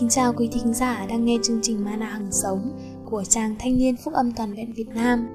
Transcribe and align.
kính 0.00 0.08
chào 0.08 0.32
quý 0.32 0.48
thính 0.52 0.74
giả 0.74 1.06
đang 1.08 1.24
nghe 1.24 1.38
chương 1.42 1.60
trình 1.62 1.84
Mana 1.84 2.06
Hằng 2.06 2.32
Sống 2.32 2.78
của 3.10 3.24
trang 3.24 3.54
Thanh 3.58 3.78
niên 3.78 3.96
Phúc 3.96 4.14
âm 4.14 4.32
Toàn 4.32 4.54
vẹn 4.54 4.72
Việt 4.72 4.88
Nam. 4.94 5.28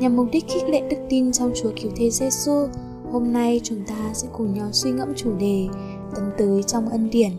Nhằm 0.00 0.16
mục 0.16 0.26
đích 0.32 0.44
khích 0.48 0.68
lệ 0.68 0.82
đức 0.90 0.96
tin 1.08 1.32
trong 1.32 1.52
Chúa 1.62 1.70
Cứu 1.82 1.90
Thế 1.96 2.10
Giêsu, 2.10 2.66
hôm 3.12 3.32
nay 3.32 3.60
chúng 3.64 3.84
ta 3.86 4.10
sẽ 4.14 4.28
cùng 4.32 4.54
nhau 4.54 4.68
suy 4.72 4.90
ngẫm 4.90 5.12
chủ 5.16 5.36
đề 5.38 5.66
tấn 6.14 6.24
tới 6.38 6.62
trong 6.62 6.88
ân 6.88 7.10
điển. 7.10 7.30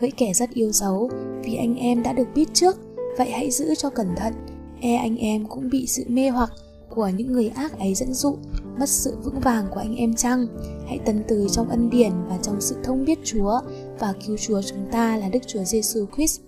Hỡi 0.00 0.10
kẻ 0.10 0.32
rất 0.34 0.50
yêu 0.50 0.72
dấu, 0.72 1.10
vì 1.44 1.56
anh 1.56 1.76
em 1.76 2.02
đã 2.02 2.12
được 2.12 2.28
biết 2.34 2.48
trước, 2.52 2.76
vậy 3.18 3.30
hãy 3.30 3.50
giữ 3.50 3.74
cho 3.74 3.90
cẩn 3.90 4.16
thận, 4.16 4.32
e 4.80 4.94
anh 4.94 5.16
em 5.16 5.46
cũng 5.46 5.68
bị 5.70 5.86
sự 5.86 6.04
mê 6.08 6.28
hoặc 6.28 6.52
của 6.90 7.10
những 7.16 7.32
người 7.32 7.48
ác 7.48 7.78
ấy 7.78 7.94
dẫn 7.94 8.14
dụ 8.14 8.36
mất 8.78 8.88
sự 8.88 9.16
vững 9.24 9.40
vàng 9.40 9.66
của 9.70 9.80
anh 9.80 9.96
em 9.96 10.14
chăng 10.14 10.46
hãy 10.86 10.98
tấn 10.98 11.22
từ 11.28 11.48
trong 11.50 11.68
ân 11.68 11.90
điển 11.90 12.12
và 12.28 12.38
trong 12.42 12.60
sự 12.60 12.76
thông 12.84 13.04
biết 13.04 13.18
Chúa 13.24 13.60
và 14.00 14.14
cứu 14.26 14.36
Chúa 14.36 14.62
chúng 14.62 14.86
ta 14.92 15.16
là 15.16 15.28
Đức 15.28 15.38
Chúa 15.46 15.64
Giêsu 15.64 16.06
Christ. 16.16 16.40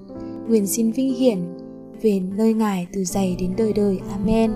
Nguyện 0.49 0.67
xin 0.67 0.93
vinh 0.93 1.15
hiển 1.15 1.39
về 2.03 2.21
nơi 2.21 2.55
Ngài 2.55 2.87
từ 2.93 3.05
dày 3.05 3.37
đến 3.41 3.55
đời 3.57 3.73
đời. 3.73 4.01
Amen. 4.11 4.55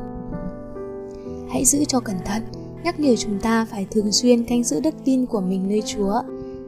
Hãy 1.48 1.64
giữ 1.64 1.84
cho 1.84 2.00
cẩn 2.00 2.16
thận, 2.24 2.42
nhắc 2.84 3.00
nhở 3.00 3.16
chúng 3.16 3.38
ta 3.40 3.64
phải 3.64 3.86
thường 3.90 4.12
xuyên 4.12 4.44
canh 4.44 4.64
giữ 4.64 4.80
đức 4.80 4.94
tin 5.04 5.26
của 5.26 5.40
mình 5.40 5.68
nơi 5.68 5.82
Chúa. 5.86 6.20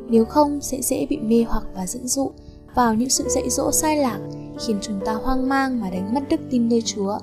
Nếu 0.09 0.25
không 0.25 0.61
sẽ 0.61 0.83
dễ 0.83 1.07
bị 1.11 1.17
mê 1.17 1.45
hoặc 1.49 1.65
và 1.75 1.87
dẫn 1.87 2.09
dụ 2.09 2.31
vào 2.75 2.95
những 2.95 3.11
sự 3.11 3.25
dạy 3.29 3.51
dỗ 3.51 3.73
sai 3.73 3.97
lạc 3.97 4.21
khiến 4.67 4.79
chúng 4.83 5.01
ta 5.05 5.13
hoang 5.13 5.49
mang 5.49 5.81
mà 5.81 5.91
đánh 5.91 6.15
mất 6.15 6.21
đức 6.31 6.41
tin 6.51 6.69
nơi 6.69 6.83
Chúa. 6.83 7.19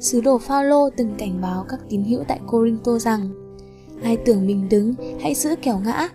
Sứ 0.00 0.20
đồ 0.20 0.38
Phaolô 0.38 0.90
từng 0.96 1.14
cảnh 1.18 1.40
báo 1.40 1.64
các 1.68 1.80
tín 1.88 2.04
hữu 2.04 2.24
tại 2.28 2.40
Corinto 2.46 2.98
rằng 2.98 3.28
Ai 4.02 4.16
tưởng 4.16 4.46
mình 4.46 4.68
đứng, 4.68 4.94
hãy 5.20 5.34
giữ 5.34 5.54
kẻo 5.62 5.78
ngã. 5.84 6.08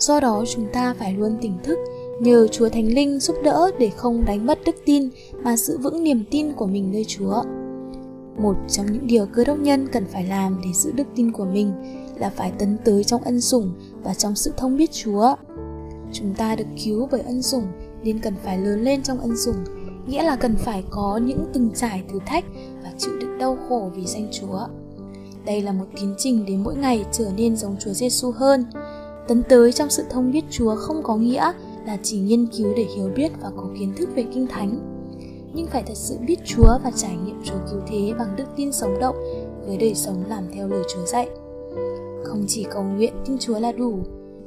Do 0.00 0.20
đó 0.20 0.44
chúng 0.54 0.66
ta 0.72 0.94
phải 0.98 1.14
luôn 1.14 1.38
tỉnh 1.40 1.58
thức, 1.62 1.78
nhờ 2.20 2.46
Chúa 2.46 2.68
Thánh 2.68 2.94
Linh 2.94 3.20
giúp 3.20 3.36
đỡ 3.44 3.70
để 3.78 3.90
không 3.96 4.24
đánh 4.24 4.46
mất 4.46 4.58
đức 4.66 4.76
tin 4.84 5.08
mà 5.42 5.56
giữ 5.56 5.78
vững 5.78 6.04
niềm 6.04 6.24
tin 6.30 6.52
của 6.52 6.66
mình 6.66 6.92
nơi 6.92 7.04
Chúa. 7.04 7.42
Một 8.38 8.56
trong 8.68 8.86
những 8.92 9.06
điều 9.06 9.26
cơ 9.26 9.44
đốc 9.44 9.58
nhân 9.58 9.88
cần 9.92 10.04
phải 10.12 10.24
làm 10.24 10.60
để 10.64 10.70
giữ 10.74 10.92
đức 10.92 11.06
tin 11.16 11.32
của 11.32 11.44
mình 11.44 11.72
là 12.18 12.30
phải 12.30 12.52
tấn 12.58 12.78
tới 12.84 13.04
trong 13.04 13.22
ân 13.22 13.40
sủng 13.40 13.72
và 14.02 14.14
trong 14.14 14.34
sự 14.34 14.52
thông 14.56 14.76
biết 14.76 14.92
Chúa. 14.92 15.34
Chúng 16.12 16.34
ta 16.34 16.56
được 16.56 16.66
cứu 16.84 17.08
bởi 17.10 17.20
ân 17.20 17.42
sủng 17.42 17.64
nên 18.02 18.18
cần 18.18 18.34
phải 18.44 18.58
lớn 18.58 18.82
lên 18.82 19.02
trong 19.02 19.20
ân 19.20 19.36
sủng 19.36 19.64
nghĩa 20.06 20.22
là 20.22 20.36
cần 20.36 20.56
phải 20.56 20.84
có 20.90 21.20
những 21.24 21.46
từng 21.52 21.70
trải 21.74 22.02
thử 22.12 22.18
thách 22.26 22.44
và 22.82 22.92
chịu 22.98 23.18
đựng 23.20 23.38
đau 23.38 23.58
khổ 23.68 23.90
vì 23.94 24.06
danh 24.06 24.28
Chúa. 24.32 24.66
Đây 25.46 25.62
là 25.62 25.72
một 25.72 25.86
tiến 26.00 26.14
trình 26.18 26.44
để 26.48 26.56
mỗi 26.56 26.76
ngày 26.76 27.04
trở 27.12 27.30
nên 27.36 27.56
giống 27.56 27.76
Chúa 27.80 27.92
Giêsu 27.92 28.30
hơn. 28.30 28.64
Tấn 29.28 29.42
tới 29.48 29.72
trong 29.72 29.90
sự 29.90 30.02
thông 30.10 30.32
biết 30.32 30.44
Chúa 30.50 30.76
không 30.76 31.02
có 31.02 31.16
nghĩa 31.16 31.52
là 31.86 31.98
chỉ 32.02 32.18
nghiên 32.18 32.46
cứu 32.46 32.72
để 32.76 32.86
hiểu 32.96 33.10
biết 33.16 33.32
và 33.42 33.50
có 33.56 33.68
kiến 33.78 33.92
thức 33.96 34.08
về 34.14 34.24
Kinh 34.34 34.46
Thánh, 34.46 34.78
nhưng 35.54 35.66
phải 35.66 35.82
thật 35.86 35.96
sự 35.96 36.16
biết 36.26 36.36
Chúa 36.44 36.78
và 36.84 36.90
trải 36.96 37.16
nghiệm 37.16 37.42
Chúa 37.44 37.58
cứu 37.70 37.80
thế 37.88 38.12
bằng 38.18 38.36
đức 38.36 38.44
tin 38.56 38.72
sống 38.72 38.98
động 39.00 39.16
với 39.66 39.76
đời 39.76 39.94
sống 39.94 40.24
làm 40.28 40.44
theo 40.52 40.68
lời 40.68 40.82
Chúa 40.94 41.06
dạy. 41.06 41.28
Không 42.24 42.44
chỉ 42.48 42.66
cầu 42.70 42.82
nguyện 42.82 43.12
tin 43.26 43.38
Chúa 43.38 43.58
là 43.58 43.72
đủ, 43.72 43.98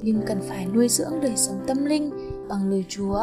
nhưng 0.02 0.22
cần 0.28 0.38
phải 0.50 0.68
nuôi 0.74 0.88
dưỡng 0.90 1.22
đời 1.22 1.34
sống 1.36 1.58
tâm 1.68 1.86
linh 1.86 2.10
bằng 2.50 2.70
lời 2.70 2.84
Chúa 2.90 3.20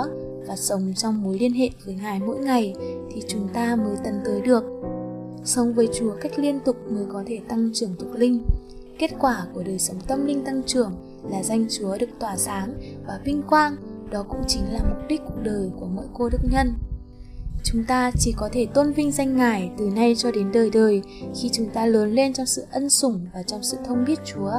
và 0.47 0.57
sống 0.57 0.93
trong 0.97 1.23
mối 1.23 1.39
liên 1.39 1.53
hệ 1.53 1.69
với 1.85 1.95
Ngài 2.03 2.21
mỗi 2.27 2.39
ngày 2.39 2.75
thì 3.11 3.23
chúng 3.29 3.49
ta 3.53 3.77
mới 3.77 3.97
tấn 4.05 4.15
tới 4.25 4.41
được. 4.41 4.65
Sống 5.45 5.73
với 5.73 5.89
Chúa 5.99 6.15
cách 6.21 6.39
liên 6.39 6.61
tục 6.61 6.77
mới 6.91 7.05
có 7.13 7.23
thể 7.27 7.41
tăng 7.49 7.71
trưởng 7.75 7.95
thuộc 7.99 8.15
linh. 8.15 8.43
Kết 9.01 9.11
quả 9.21 9.47
của 9.55 9.63
đời 9.63 9.79
sống 9.79 9.97
tâm 10.07 10.27
linh 10.27 10.45
tăng 10.45 10.63
trưởng 10.67 10.93
là 11.31 11.43
danh 11.43 11.67
Chúa 11.71 11.99
được 11.99 12.07
tỏa 12.19 12.37
sáng 12.37 12.75
và 13.07 13.21
vinh 13.25 13.43
quang, 13.43 13.77
đó 14.11 14.25
cũng 14.29 14.41
chính 14.47 14.63
là 14.73 14.81
mục 14.89 15.09
đích 15.09 15.21
cuộc 15.27 15.43
đời 15.43 15.71
của 15.81 15.87
mỗi 15.87 16.05
cô 16.15 16.29
đức 16.29 16.39
nhân. 16.51 16.75
Chúng 17.65 17.85
ta 17.85 18.11
chỉ 18.19 18.35
có 18.37 18.49
thể 18.53 18.67
tôn 18.75 18.93
vinh 18.93 19.11
danh 19.11 19.37
Ngài 19.37 19.71
từ 19.79 19.91
nay 19.91 20.15
cho 20.17 20.31
đến 20.31 20.53
đời 20.53 20.71
đời 20.71 21.03
khi 21.41 21.49
chúng 21.53 21.71
ta 21.71 21.87
lớn 21.87 22.13
lên 22.13 22.33
trong 22.33 22.47
sự 22.47 22.65
ân 22.71 22.91
sủng 22.91 23.27
và 23.35 23.43
trong 23.43 23.63
sự 23.63 23.77
thông 23.85 24.05
biết 24.05 24.19
Chúa. 24.25 24.53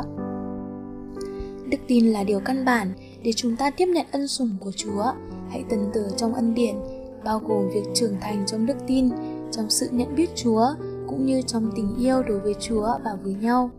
Đức 1.69 1.77
tin 1.87 2.05
là 2.05 2.23
điều 2.23 2.39
căn 2.39 2.65
bản 2.65 2.93
để 3.23 3.33
chúng 3.35 3.55
ta 3.55 3.71
tiếp 3.71 3.85
nhận 3.85 4.05
ân 4.11 4.27
sủng 4.27 4.55
của 4.59 4.71
Chúa. 4.71 5.03
Hãy 5.49 5.63
tần 5.69 5.89
từ 5.93 6.07
trong 6.17 6.33
ân 6.33 6.53
điển, 6.53 6.75
bao 7.23 7.39
gồm 7.39 7.69
việc 7.69 7.85
trưởng 7.93 8.15
thành 8.21 8.43
trong 8.47 8.65
đức 8.65 8.77
tin, 8.87 9.09
trong 9.51 9.69
sự 9.69 9.87
nhận 9.91 10.15
biết 10.15 10.29
Chúa, 10.35 10.67
cũng 11.07 11.25
như 11.25 11.41
trong 11.41 11.71
tình 11.75 11.95
yêu 11.97 12.23
đối 12.23 12.39
với 12.39 12.53
Chúa 12.59 12.87
và 13.03 13.17
với 13.23 13.33
nhau. 13.33 13.71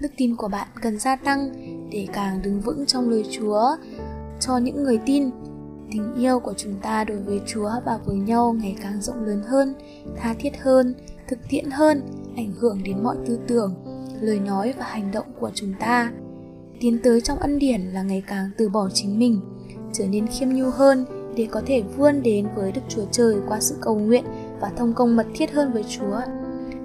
Đức 0.00 0.08
tin 0.16 0.36
của 0.36 0.48
bạn 0.48 0.68
cần 0.82 0.98
gia 0.98 1.16
tăng 1.16 1.52
để 1.90 2.06
càng 2.12 2.42
đứng 2.42 2.60
vững 2.60 2.86
trong 2.86 3.10
lời 3.10 3.24
Chúa 3.30 3.76
cho 4.40 4.58
những 4.58 4.82
người 4.82 4.98
tin. 5.06 5.30
Tình 5.92 6.14
yêu 6.14 6.40
của 6.40 6.54
chúng 6.56 6.74
ta 6.82 7.04
đối 7.04 7.18
với 7.18 7.40
Chúa 7.46 7.70
và 7.86 7.98
với 8.04 8.16
nhau 8.16 8.56
ngày 8.60 8.76
càng 8.82 9.00
rộng 9.00 9.24
lớn 9.24 9.42
hơn, 9.46 9.74
tha 10.16 10.34
thiết 10.38 10.60
hơn, 10.60 10.94
thực 11.28 11.38
tiễn 11.48 11.70
hơn, 11.70 12.02
ảnh 12.36 12.52
hưởng 12.58 12.82
đến 12.82 13.02
mọi 13.02 13.16
tư 13.26 13.38
tưởng, 13.46 13.74
lời 14.20 14.40
nói 14.40 14.74
và 14.78 14.84
hành 14.84 15.10
động 15.10 15.26
của 15.40 15.50
chúng 15.54 15.74
ta 15.80 16.12
tiến 16.80 16.98
tới 17.02 17.20
trong 17.20 17.38
ân 17.38 17.58
điển 17.58 17.80
là 17.80 18.02
ngày 18.02 18.22
càng 18.26 18.50
từ 18.56 18.68
bỏ 18.68 18.88
chính 18.94 19.18
mình 19.18 19.40
trở 19.92 20.06
nên 20.06 20.26
khiêm 20.26 20.48
nhu 20.48 20.70
hơn 20.70 21.04
để 21.36 21.48
có 21.50 21.62
thể 21.66 21.82
vươn 21.96 22.22
đến 22.22 22.46
với 22.54 22.72
Đức 22.72 22.80
Chúa 22.88 23.04
Trời 23.10 23.36
qua 23.48 23.60
sự 23.60 23.76
cầu 23.80 23.98
nguyện 23.98 24.24
và 24.60 24.70
thông 24.76 24.94
công 24.94 25.16
mật 25.16 25.26
thiết 25.34 25.52
hơn 25.52 25.72
với 25.72 25.84
Chúa. 25.88 26.20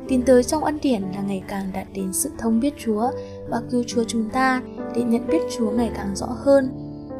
Tiến 0.07 0.21
tới 0.25 0.43
trong 0.43 0.63
ân 0.63 0.79
điển 0.81 1.01
là 1.01 1.21
ngày 1.27 1.43
càng 1.47 1.65
đạt 1.73 1.87
đến 1.93 2.13
sự 2.13 2.29
thông 2.37 2.59
biết 2.59 2.73
Chúa 2.77 3.11
và 3.49 3.61
cứu 3.71 3.83
Chúa 3.87 4.03
chúng 4.03 4.29
ta 4.29 4.61
để 4.95 5.03
nhận 5.03 5.27
biết 5.27 5.41
Chúa 5.57 5.71
ngày 5.71 5.91
càng 5.95 6.15
rõ 6.15 6.27
hơn. 6.27 6.69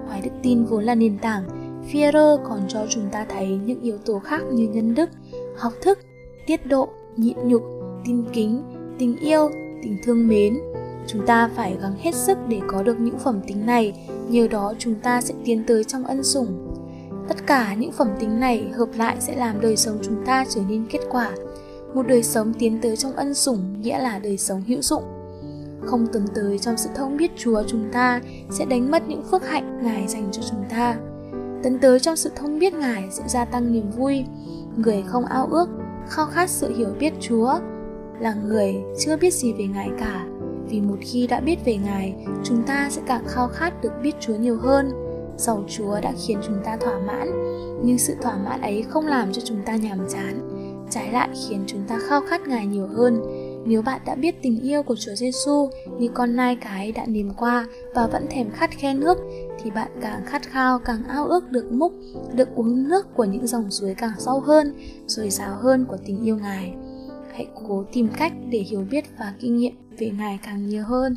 Ngoài 0.07 0.21
đức 0.21 0.31
tin 0.43 0.65
vốn 0.65 0.83
là 0.83 0.95
nền 0.95 1.17
tảng, 1.17 1.43
Führer 1.91 2.37
còn 2.43 2.61
cho 2.67 2.85
chúng 2.89 3.09
ta 3.11 3.25
thấy 3.29 3.47
những 3.47 3.81
yếu 3.81 3.97
tố 3.97 4.19
khác 4.19 4.41
như 4.51 4.67
nhân 4.67 4.95
đức, 4.95 5.09
học 5.57 5.73
thức, 5.81 5.99
tiết 6.47 6.65
độ, 6.65 6.89
nhịn 7.17 7.37
nhục, 7.43 7.63
tin 8.05 8.23
kính, 8.33 8.63
tình 8.99 9.17
yêu, 9.17 9.49
tình 9.83 9.97
thương 10.05 10.27
mến, 10.27 10.53
Chúng 11.07 11.25
ta 11.25 11.49
phải 11.55 11.77
gắng 11.81 11.95
hết 11.99 12.15
sức 12.15 12.37
để 12.47 12.61
có 12.67 12.83
được 12.83 12.99
những 12.99 13.19
phẩm 13.19 13.41
tính 13.47 13.65
này, 13.65 14.07
nhờ 14.29 14.47
đó 14.47 14.73
chúng 14.79 14.95
ta 14.95 15.21
sẽ 15.21 15.33
tiến 15.45 15.63
tới 15.67 15.83
trong 15.83 16.03
ân 16.03 16.23
sủng. 16.23 16.73
Tất 17.27 17.47
cả 17.47 17.73
những 17.73 17.91
phẩm 17.91 18.07
tính 18.19 18.39
này 18.39 18.69
hợp 18.73 18.89
lại 18.95 19.15
sẽ 19.19 19.35
làm 19.35 19.61
đời 19.61 19.77
sống 19.77 19.97
chúng 20.03 20.25
ta 20.25 20.45
trở 20.49 20.61
nên 20.69 20.85
kết 20.89 20.99
quả. 21.09 21.31
Một 21.93 22.07
đời 22.07 22.23
sống 22.23 22.53
tiến 22.59 22.79
tới 22.81 22.97
trong 22.97 23.13
ân 23.13 23.33
sủng 23.33 23.81
nghĩa 23.81 23.99
là 23.99 24.19
đời 24.19 24.37
sống 24.37 24.61
hữu 24.67 24.81
dụng. 24.81 25.03
Không 25.81 26.07
tấn 26.13 26.25
tới 26.35 26.59
trong 26.59 26.77
sự 26.77 26.89
thông 26.95 27.17
biết 27.17 27.31
Chúa 27.37 27.63
chúng 27.67 27.89
ta 27.91 28.21
sẽ 28.51 28.65
đánh 28.65 28.91
mất 28.91 29.03
những 29.07 29.23
phước 29.23 29.47
hạnh 29.47 29.79
Ngài 29.83 30.07
dành 30.07 30.29
cho 30.31 30.41
chúng 30.49 30.63
ta. 30.69 30.95
Tấn 31.63 31.79
tới 31.79 31.99
trong 31.99 32.15
sự 32.15 32.31
thông 32.35 32.59
biết 32.59 32.73
Ngài 32.73 33.03
sẽ 33.11 33.23
gia 33.27 33.45
tăng 33.45 33.73
niềm 33.73 33.91
vui. 33.91 34.25
Người 34.77 35.03
không 35.07 35.25
ao 35.25 35.47
ước, 35.51 35.69
khao 36.09 36.25
khát 36.25 36.49
sự 36.49 36.75
hiểu 36.77 36.89
biết 36.99 37.13
Chúa 37.19 37.53
là 38.19 38.33
người 38.33 38.75
chưa 38.99 39.17
biết 39.17 39.33
gì 39.33 39.53
về 39.53 39.65
Ngài 39.67 39.89
cả 39.99 40.25
vì 40.69 40.81
một 40.81 40.97
khi 41.01 41.27
đã 41.27 41.39
biết 41.39 41.65
về 41.65 41.77
Ngài, 41.77 42.15
chúng 42.43 42.63
ta 42.63 42.89
sẽ 42.89 43.01
càng 43.05 43.23
khao 43.27 43.47
khát 43.47 43.81
được 43.81 43.91
biết 44.03 44.15
Chúa 44.19 44.35
nhiều 44.35 44.57
hơn. 44.57 44.91
Giàu 45.37 45.63
Chúa 45.67 46.01
đã 46.01 46.13
khiến 46.25 46.39
chúng 46.47 46.57
ta 46.63 46.77
thỏa 46.77 46.99
mãn, 46.99 47.27
nhưng 47.83 47.97
sự 47.97 48.15
thỏa 48.21 48.37
mãn 48.37 48.61
ấy 48.61 48.85
không 48.89 49.07
làm 49.07 49.33
cho 49.33 49.41
chúng 49.45 49.61
ta 49.65 49.75
nhàm 49.75 49.99
chán, 50.09 50.52
trái 50.93 51.11
lại 51.11 51.29
khiến 51.47 51.63
chúng 51.67 51.83
ta 51.87 51.99
khao 52.09 52.21
khát 52.21 52.47
Ngài 52.47 52.65
nhiều 52.65 52.87
hơn. 52.87 53.21
Nếu 53.65 53.81
bạn 53.81 54.01
đã 54.05 54.15
biết 54.15 54.35
tình 54.41 54.59
yêu 54.61 54.83
của 54.83 54.95
Chúa 54.95 55.15
Giêsu 55.15 55.69
như 55.99 56.09
con 56.13 56.35
nai 56.35 56.55
cái 56.55 56.91
đã 56.91 57.05
nếm 57.05 57.33
qua 57.33 57.67
và 57.95 58.07
vẫn 58.07 58.25
thèm 58.29 58.51
khát 58.51 58.71
khe 58.71 58.93
nước, 58.93 59.17
thì 59.63 59.71
bạn 59.71 59.91
càng 60.01 60.25
khát 60.25 60.41
khao, 60.43 60.79
càng 60.79 61.03
ao 61.07 61.25
ước 61.25 61.51
được 61.51 61.71
múc, 61.71 61.93
được 62.33 62.55
uống 62.55 62.89
nước 62.89 63.07
của 63.15 63.23
những 63.23 63.47
dòng 63.47 63.71
suối 63.71 63.95
càng 63.97 64.13
sâu 64.17 64.39
hơn, 64.39 64.73
dồi 65.07 65.29
dào 65.29 65.55
hơn 65.55 65.85
của 65.85 65.97
tình 66.05 66.23
yêu 66.23 66.37
Ngài 66.37 66.73
hãy 67.33 67.47
cố 67.67 67.83
tìm 67.93 68.09
cách 68.17 68.33
để 68.49 68.59
hiểu 68.59 68.85
biết 68.91 69.05
và 69.19 69.33
kinh 69.39 69.57
nghiệm 69.57 69.73
về 69.97 70.11
Ngài 70.17 70.39
càng 70.45 70.67
nhiều 70.67 70.83
hơn. 70.83 71.15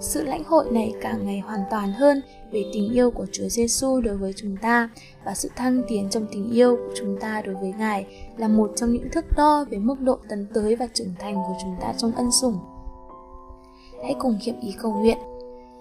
Sự 0.00 0.22
lãnh 0.22 0.44
hội 0.44 0.70
này 0.70 0.94
càng 1.00 1.26
ngày 1.26 1.40
hoàn 1.40 1.60
toàn 1.70 1.92
hơn 1.92 2.22
về 2.52 2.64
tình 2.72 2.92
yêu 2.92 3.10
của 3.10 3.26
Chúa 3.32 3.48
Giêsu 3.48 4.00
đối 4.00 4.16
với 4.16 4.32
chúng 4.36 4.56
ta 4.56 4.90
và 5.24 5.34
sự 5.34 5.50
thăng 5.56 5.82
tiến 5.88 6.08
trong 6.10 6.26
tình 6.32 6.50
yêu 6.50 6.76
của 6.76 6.92
chúng 6.96 7.16
ta 7.20 7.42
đối 7.42 7.54
với 7.54 7.74
Ngài 7.78 8.06
là 8.36 8.48
một 8.48 8.72
trong 8.76 8.92
những 8.92 9.08
thước 9.12 9.24
đo 9.36 9.64
về 9.70 9.78
mức 9.78 10.00
độ 10.00 10.18
tấn 10.28 10.46
tới 10.54 10.76
và 10.76 10.86
trưởng 10.94 11.14
thành 11.18 11.34
của 11.34 11.54
chúng 11.62 11.76
ta 11.80 11.92
trong 11.98 12.12
ân 12.12 12.32
sủng. 12.32 12.58
Hãy 14.02 14.14
cùng 14.18 14.38
hiệp 14.42 14.54
ý 14.60 14.74
cầu 14.82 14.92
nguyện. 14.92 15.18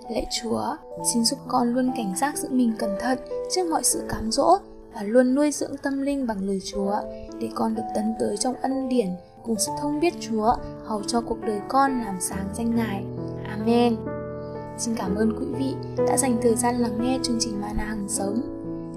Lạy 0.09 0.27
Chúa, 0.41 0.75
xin 1.13 1.25
giúp 1.25 1.39
con 1.47 1.73
luôn 1.73 1.91
cảnh 1.97 2.13
giác 2.17 2.38
giữ 2.38 2.50
mình 2.51 2.73
cẩn 2.79 2.95
thận 3.00 3.17
trước 3.51 3.69
mọi 3.71 3.83
sự 3.83 4.03
cám 4.09 4.31
dỗ 4.31 4.57
và 4.94 5.03
luôn 5.03 5.35
nuôi 5.35 5.51
dưỡng 5.51 5.77
tâm 5.77 6.01
linh 6.01 6.27
bằng 6.27 6.44
lời 6.44 6.59
Chúa 6.65 6.95
để 7.39 7.50
con 7.56 7.75
được 7.75 7.83
tấn 7.95 8.13
tới 8.19 8.38
trong 8.38 8.56
ân 8.61 8.89
điển 8.89 9.07
cùng 9.44 9.56
sự 9.59 9.71
thông 9.81 10.00
biết 10.00 10.13
Chúa 10.19 10.56
hầu 10.85 11.03
cho 11.03 11.21
cuộc 11.21 11.41
đời 11.41 11.61
con 11.67 12.01
làm 12.01 12.17
sáng 12.19 12.50
danh 12.53 12.75
Ngài. 12.75 13.03
Amen. 13.47 13.95
Xin 14.77 14.95
cảm 14.95 15.15
ơn 15.15 15.39
quý 15.39 15.45
vị 15.59 15.75
đã 16.07 16.17
dành 16.17 16.38
thời 16.41 16.55
gian 16.55 16.75
lắng 16.75 17.01
nghe 17.01 17.19
chương 17.23 17.38
trình 17.39 17.61
Mana 17.61 17.83
Hằng 17.83 18.09
Sống. 18.09 18.41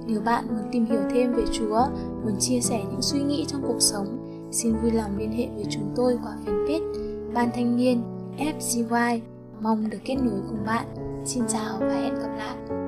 Nếu 0.06 0.20
bạn 0.20 0.44
muốn 0.48 0.68
tìm 0.72 0.84
hiểu 0.86 1.00
thêm 1.14 1.32
về 1.32 1.42
Chúa, 1.52 1.86
muốn 2.24 2.36
chia 2.38 2.60
sẻ 2.60 2.82
những 2.90 3.02
suy 3.02 3.20
nghĩ 3.20 3.44
trong 3.48 3.62
cuộc 3.62 3.80
sống, 3.80 4.06
xin 4.52 4.76
vui 4.76 4.90
lòng 4.90 5.18
liên 5.18 5.32
hệ 5.32 5.48
với 5.54 5.64
chúng 5.70 5.92
tôi 5.96 6.18
qua 6.22 6.36
fanpage 6.46 6.92
Ban 7.34 7.50
Thanh 7.54 7.76
niên 7.76 8.02
FGY. 8.38 9.20
Mong 9.60 9.90
được 9.90 9.98
kết 10.04 10.14
nối 10.14 10.40
cùng 10.48 10.64
bạn. 10.66 10.86
Xin 11.24 11.44
chào 11.48 11.78
và 11.80 11.94
hẹn 11.94 12.14
gặp 12.14 12.36
lại. 12.38 12.79